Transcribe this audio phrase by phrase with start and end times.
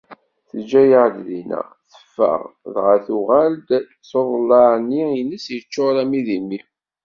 [0.49, 2.41] Teǧǧa-aɣ dinna, teffeɣ,
[2.73, 3.69] dɣa tuɣal-d
[4.09, 6.59] s uḍellaɛ-nni-ines iččur armi d imi.